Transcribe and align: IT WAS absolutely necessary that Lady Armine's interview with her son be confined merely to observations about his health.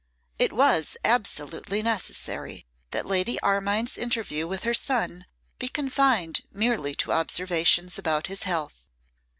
IT 0.39 0.51
WAS 0.51 0.97
absolutely 1.05 1.83
necessary 1.83 2.65
that 2.89 3.05
Lady 3.05 3.39
Armine's 3.41 3.97
interview 3.99 4.47
with 4.47 4.63
her 4.63 4.73
son 4.73 5.27
be 5.59 5.67
confined 5.67 6.41
merely 6.51 6.95
to 6.95 7.11
observations 7.11 7.99
about 7.99 8.25
his 8.25 8.41
health. 8.41 8.87